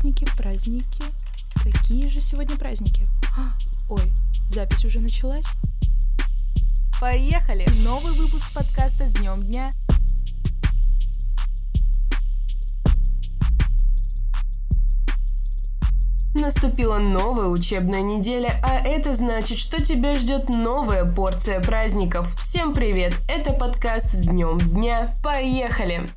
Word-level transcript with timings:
праздники, 0.00 0.26
праздники. 0.34 1.04
Какие 1.62 2.08
же 2.08 2.22
сегодня 2.22 2.56
праздники? 2.56 3.06
А, 3.36 3.52
ой, 3.90 4.10
запись 4.48 4.84
уже 4.86 4.98
началась? 4.98 5.44
Поехали! 7.00 7.68
Новый 7.84 8.14
выпуск 8.14 8.50
подкаста 8.54 9.06
с 9.06 9.12
днем 9.12 9.42
дня. 9.42 9.70
Наступила 16.32 16.98
новая 16.98 17.48
учебная 17.48 18.00
неделя, 18.00 18.58
а 18.62 18.78
это 18.78 19.14
значит, 19.14 19.58
что 19.58 19.82
тебя 19.82 20.16
ждет 20.16 20.48
новая 20.48 21.04
порция 21.04 21.60
праздников. 21.60 22.34
Всем 22.38 22.72
привет! 22.72 23.14
Это 23.28 23.52
подкаст 23.52 24.12
с 24.12 24.22
днем 24.22 24.58
дня. 24.60 25.12
Поехали! 25.22 26.08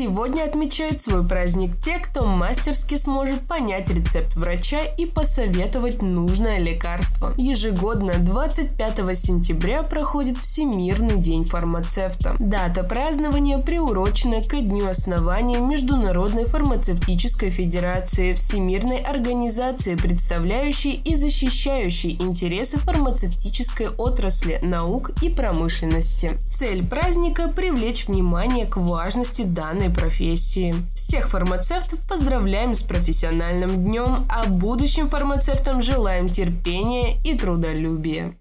Сегодня 0.00 0.44
отмечают 0.44 0.98
свой 0.98 1.28
праздник 1.28 1.78
те, 1.78 1.98
кто 1.98 2.24
мастерски 2.24 2.96
сможет 2.96 3.42
понять 3.42 3.90
рецепт 3.90 4.34
врача 4.34 4.80
и 4.80 5.04
посоветовать 5.04 6.00
нужное 6.00 6.58
лекарство. 6.58 7.34
Ежегодно 7.36 8.14
25 8.14 8.96
сентября 9.18 9.82
проходит 9.82 10.38
Всемирный 10.38 11.18
день 11.18 11.44
фармацевта. 11.44 12.34
Дата 12.38 12.82
празднования 12.82 13.58
приурочена 13.58 14.42
к 14.42 14.58
дню 14.58 14.88
основания 14.88 15.58
Международной 15.58 16.46
фармацевтической 16.46 17.50
федерации, 17.50 18.32
Всемирной 18.32 19.00
организации, 19.02 19.96
представляющей 19.96 20.92
и 20.94 21.14
защищающей 21.14 22.12
интересы 22.12 22.78
фармацевтической 22.78 23.90
отрасли, 23.90 24.60
наук 24.62 25.10
и 25.22 25.28
промышленности. 25.28 26.38
Цель 26.48 26.88
праздника– 26.88 27.52
привлечь 27.54 28.08
внимание 28.08 28.64
к 28.64 28.78
важности 28.78 29.42
данной 29.42 29.89
профессии. 29.90 30.74
Всех 30.94 31.28
фармацевтов 31.28 32.06
поздравляем 32.06 32.74
с 32.74 32.82
профессиональным 32.82 33.84
днем, 33.84 34.24
а 34.28 34.46
будущим 34.46 35.08
фармацевтам 35.08 35.82
желаем 35.82 36.28
терпения 36.28 37.18
и 37.22 37.36
трудолюбия. 37.36 38.34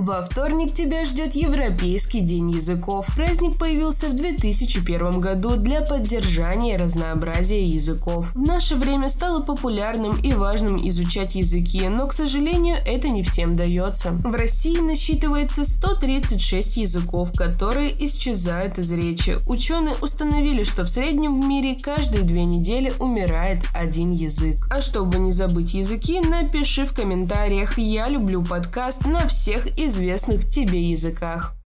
Во 0.00 0.22
вторник 0.22 0.72
тебя 0.72 1.04
ждет 1.04 1.34
Европейский 1.34 2.20
день 2.20 2.52
языков. 2.52 3.06
Праздник 3.14 3.58
появился 3.58 4.08
в 4.08 4.14
2001 4.14 5.20
году 5.20 5.56
для 5.56 5.82
поддержания 5.82 6.78
разнообразия 6.78 7.68
языков. 7.68 8.34
В 8.34 8.38
наше 8.38 8.76
время 8.76 9.10
стало 9.10 9.42
популярным 9.42 10.18
и 10.18 10.32
важным 10.32 10.78
изучать 10.88 11.34
языки, 11.34 11.86
но, 11.86 12.06
к 12.06 12.14
сожалению, 12.14 12.78
это 12.86 13.10
не 13.10 13.22
всем 13.22 13.56
дается. 13.56 14.12
В 14.12 14.34
России 14.34 14.78
насчитывается 14.78 15.66
136 15.66 16.78
языков, 16.78 17.32
которые 17.36 17.92
исчезают 18.02 18.78
из 18.78 18.90
речи. 18.92 19.36
Ученые 19.46 19.96
установили, 20.00 20.62
что 20.62 20.84
в 20.84 20.88
среднем 20.88 21.42
в 21.42 21.46
мире 21.46 21.76
каждые 21.78 22.22
две 22.22 22.46
недели 22.46 22.94
умирает 22.98 23.64
один 23.74 24.12
язык. 24.12 24.66
А 24.70 24.80
чтобы 24.80 25.18
не 25.18 25.30
забыть 25.30 25.74
языки, 25.74 26.20
напиши 26.20 26.86
в 26.86 26.94
комментариях 26.94 27.76
«Я 27.76 28.08
люблю 28.08 28.42
подкаст» 28.42 29.04
на 29.04 29.28
всех 29.28 29.66
из 29.76 29.89
известных 29.90 30.48
тебе 30.48 30.82
языках. 30.82 31.59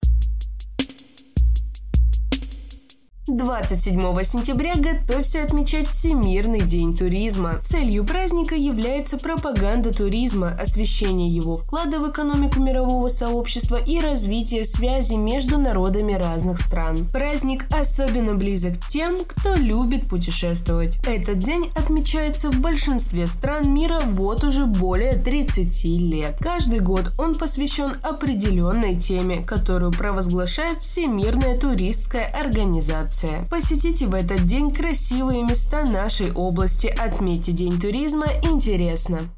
27 3.27 4.23
сентября 4.23 4.77
готовься 4.77 5.43
отмечать 5.43 5.89
Всемирный 5.89 6.61
день 6.61 6.95
туризма. 6.95 7.59
Целью 7.63 8.05
праздника 8.05 8.55
является 8.55 9.17
пропаганда 9.17 9.95
туризма, 9.95 10.49
освещение 10.49 11.31
его 11.31 11.57
вклада 11.57 12.01
в 12.01 12.11
экономику 12.11 12.61
мирового 12.61 13.09
сообщества 13.09 13.77
и 13.77 13.99
развитие 13.99 14.67
связи 14.67 15.15
между 15.15 15.57
народами 15.57 16.13
разных 16.13 16.59
стран. 16.59 17.07
Праздник 17.15 17.65
особенно 17.71 18.35
близок 18.35 18.75
тем, 18.91 19.25
кто 19.25 19.55
любит 19.55 20.07
путешествовать. 20.11 20.99
Этот 21.07 21.39
день 21.39 21.71
отмечается 21.75 22.51
в 22.51 22.61
большинстве 22.61 23.27
стран 23.27 23.73
мира 23.73 24.03
вот 24.05 24.45
уже 24.45 24.67
более 24.67 25.15
30 25.15 25.85
лет. 25.85 26.37
Каждый 26.41 26.81
год 26.81 27.13
он 27.19 27.37
посвящен 27.37 27.95
определенной 28.03 28.97
теме, 28.97 29.39
которую 29.39 29.93
провозглашает 29.93 30.83
Всемирная 30.83 31.59
туристская 31.59 32.27
организация 32.27 33.14
информация. 33.15 33.47
Посетите 33.49 34.07
в 34.07 34.15
этот 34.15 34.45
день 34.45 34.73
красивые 34.73 35.43
места 35.43 35.85
нашей 35.85 36.33
области, 36.33 36.87
отметьте 36.87 37.53
День 37.53 37.81
туризма 37.81 38.27
интересно. 38.43 39.29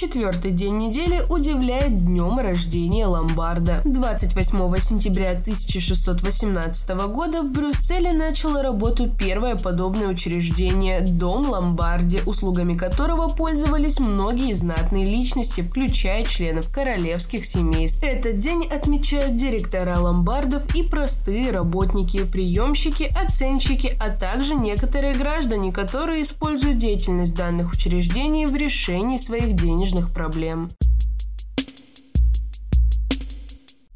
Четвертый 0.00 0.52
день 0.52 0.78
недели 0.78 1.22
удивляет 1.28 1.98
днем 1.98 2.38
рождения 2.38 3.04
Ломбарда. 3.04 3.82
28 3.84 4.78
сентября 4.78 5.32
1618 5.32 6.88
года 7.12 7.42
в 7.42 7.52
Брюсселе 7.52 8.14
начало 8.14 8.62
работу 8.62 9.10
первое 9.10 9.56
подобное 9.56 10.08
учреждение– 10.08 11.00
Дом 11.02 11.50
Ломбарди, 11.50 12.20
услугами 12.24 12.72
которого 12.72 13.28
пользовались 13.28 14.00
многие 14.00 14.54
знатные 14.54 15.04
личности, 15.04 15.60
включая 15.60 16.24
членов 16.24 16.72
королевских 16.72 17.44
семейств. 17.44 18.02
Этот 18.02 18.38
день 18.38 18.64
отмечают 18.64 19.36
директора 19.36 19.98
ломбардов 19.98 20.74
и 20.74 20.82
простые 20.82 21.50
работники, 21.50 22.24
приемщики, 22.24 23.02
оценщики, 23.02 23.94
а 24.00 24.08
также 24.08 24.54
некоторые 24.54 25.12
граждане, 25.12 25.72
которые 25.72 26.22
используют 26.22 26.78
деятельность 26.78 27.34
данных 27.34 27.74
учреждений 27.74 28.46
в 28.46 28.56
решении 28.56 29.18
своих 29.18 29.56
денежных 29.56 29.89
денежных 29.90 30.12
проблем. 30.12 30.70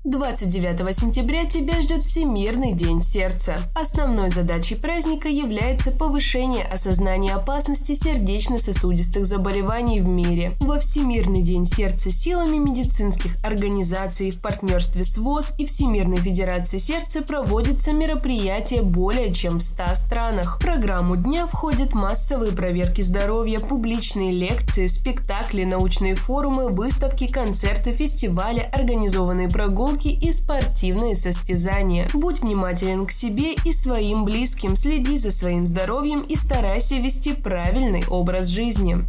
29 0.05 0.95
сентября 0.95 1.47
тебя 1.47 1.81
ждет 1.81 2.03
Всемирный 2.03 2.75
день 2.75 3.01
сердца. 3.01 3.57
Основной 3.75 4.29
задачей 4.29 4.75
праздника 4.75 5.31
является 5.31 5.93
повышение 5.93 6.67
осознания 6.67 7.33
опасности 7.33 7.95
сердечно-сосудистых 7.95 9.25
заболеваний 9.25 10.03
в 10.03 10.09
мире. 10.09 10.59
Во 10.61 10.79
Всемирный 10.79 11.41
день 11.41 11.65
сердца 11.65 12.11
силами 12.11 12.59
медицинских 12.59 13.43
организаций 13.43 14.31
в 14.33 14.43
партнерстве 14.43 15.05
с 15.05 15.17
ВОЗ 15.17 15.55
и 15.57 15.65
Всемирной 15.65 16.19
Федерацией 16.19 16.81
сердца 16.81 17.23
проводятся 17.23 17.95
мероприятия 17.95 18.83
более 18.83 19.33
чем 19.33 19.57
в 19.57 19.63
100 19.63 19.85
странах. 19.95 20.59
В 20.59 20.61
программу 20.61 21.17
дня 21.17 21.47
входят 21.47 21.95
массовые 21.95 22.53
проверки 22.53 23.01
здоровья, 23.01 23.59
публичные 23.59 24.33
лекции, 24.33 24.87
спектакли, 24.87 25.65
научные 25.65 26.15
форумы, 26.15 26.69
выставки, 26.69 27.27
концерты, 27.27 27.95
фестивали, 27.95 28.61
организованные 28.61 29.49
прогулки 29.49 29.94
прогулки 29.95 30.09
и 30.09 30.33
спортивные 30.33 31.17
состязания. 31.17 32.09
Будь 32.13 32.41
внимателен 32.41 33.07
к 33.07 33.11
себе 33.11 33.55
и 33.65 33.73
своим 33.73 34.25
близким, 34.25 34.77
следи 34.77 35.17
за 35.17 35.31
своим 35.31 35.67
здоровьем 35.67 36.21
и 36.21 36.37
старайся 36.37 36.97
вести 36.97 37.33
правильный 37.33 38.05
образ 38.09 38.49
жизни. 38.49 39.05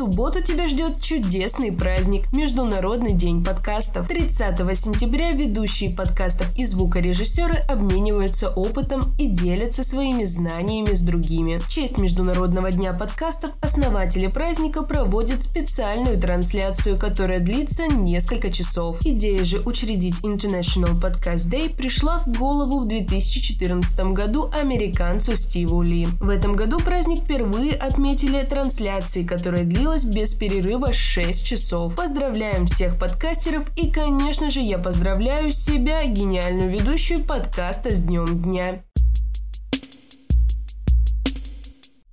Субботу 0.00 0.40
тебя 0.40 0.66
ждет 0.66 0.98
чудесный 1.02 1.70
праздник– 1.70 2.32
Международный 2.32 3.12
день 3.12 3.44
подкастов. 3.44 4.08
30 4.08 4.56
сентября 4.74 5.32
ведущие 5.32 5.90
подкастов 5.90 6.46
и 6.56 6.64
звукорежиссеры 6.64 7.56
обмениваются 7.68 8.48
опытом 8.48 9.12
и 9.18 9.26
делятся 9.26 9.84
своими 9.84 10.24
знаниями 10.24 10.94
с 10.94 11.02
другими. 11.02 11.58
В 11.58 11.68
честь 11.68 11.98
Международного 11.98 12.70
дня 12.70 12.94
подкастов 12.94 13.50
основатели 13.60 14.28
праздника 14.28 14.84
проводят 14.84 15.42
специальную 15.42 16.18
трансляцию, 16.18 16.98
которая 16.98 17.40
длится 17.40 17.86
несколько 17.86 18.50
часов. 18.50 19.04
Идея 19.04 19.44
же 19.44 19.58
учредить 19.58 20.20
International 20.22 20.98
Podcast 20.98 21.50
Day 21.50 21.76
пришла 21.76 22.20
в 22.20 22.38
голову 22.38 22.78
в 22.78 22.88
2014 22.88 24.00
году 24.14 24.50
американцу 24.50 25.36
Стиву 25.36 25.82
Ли. 25.82 26.06
В 26.20 26.30
этом 26.30 26.56
году 26.56 26.78
праздник 26.78 27.24
впервые 27.24 27.74
отметили 27.74 28.42
трансляции, 28.48 29.24
которая 29.24 29.64
длилась 29.64 29.89
длилась 29.90 30.04
без 30.04 30.34
перерыва 30.34 30.92
6 30.92 31.44
часов. 31.44 31.96
Поздравляем 31.96 32.66
всех 32.66 32.98
подкастеров 32.98 33.76
и, 33.76 33.90
конечно 33.90 34.48
же, 34.48 34.60
я 34.60 34.78
поздравляю 34.78 35.50
себя, 35.50 36.04
гениальную 36.04 36.70
ведущую 36.70 37.24
подкаста 37.24 37.94
с 37.94 38.00
Днем 38.00 38.38
Дня. 38.38 38.80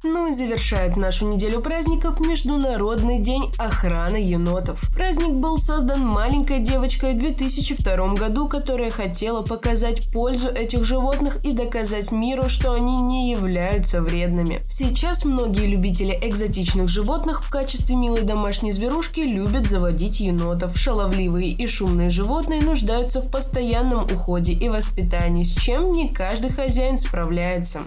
Ну 0.04 0.28
и 0.28 0.32
завершает 0.32 0.96
нашу 0.96 1.28
неделю 1.28 1.60
праздников 1.60 2.20
Международный 2.20 3.20
день 3.20 3.52
охраны 3.58 4.18
енотов. 4.18 4.82
Праздник 4.94 5.42
был 5.42 5.58
создан 5.58 6.06
маленькой 6.06 6.60
девочкой 6.60 7.14
в 7.14 7.18
2002 7.18 8.14
году, 8.14 8.48
которая 8.48 8.92
хотела 8.92 9.42
показать 9.42 10.12
пользу 10.14 10.50
этих 10.50 10.84
животных 10.84 11.44
и 11.44 11.52
доказать 11.52 12.12
миру, 12.12 12.48
что 12.48 12.74
они 12.74 13.02
не 13.02 13.32
являются 13.32 14.04
вредными. 14.04 14.62
Сейчас 14.68 15.26
многие 15.26 15.66
любители 15.66 16.18
экзотичных 16.22 16.88
животных 16.88 17.44
в 17.44 17.50
качестве 17.50 17.96
милой 17.96 18.22
домашней 18.22 18.74
зверушки 18.74 19.22
любят 19.22 19.68
заводить 19.68 20.20
енотов. 20.20 20.78
Шаловливые 20.78 21.50
и 21.50 21.66
шумные 21.66 22.12
животные 22.12 22.62
нуждаются 22.62 23.20
в 23.20 23.32
постоянном 23.32 24.06
уходе 24.06 24.54
и 24.54 24.70
воспитании, 24.70 25.44
с 25.44 25.56
чем 25.56 25.92
не 25.92 26.10
каждый 26.10 26.52
хозяин 26.52 27.00
справляется. 27.00 27.82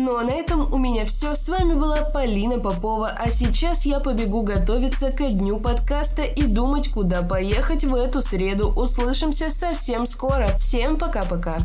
Ну 0.00 0.16
а 0.16 0.22
на 0.22 0.30
этом 0.30 0.72
у 0.72 0.78
меня 0.78 1.04
все. 1.04 1.34
С 1.34 1.48
вами 1.48 1.74
была 1.74 2.02
Полина 2.02 2.60
Попова, 2.60 3.08
а 3.08 3.32
сейчас 3.32 3.84
я 3.84 3.98
побегу 3.98 4.42
готовиться 4.42 5.10
ко 5.10 5.28
дню 5.28 5.58
подкаста 5.58 6.22
и 6.22 6.44
думать, 6.44 6.88
куда 6.92 7.22
поехать 7.22 7.82
в 7.82 7.92
эту 7.96 8.22
среду. 8.22 8.68
Услышимся 8.68 9.50
совсем 9.50 10.06
скоро. 10.06 10.50
Всем 10.60 10.98
пока-пока. 10.98 11.58